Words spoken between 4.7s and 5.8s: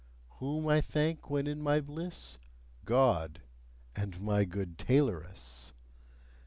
tailoress!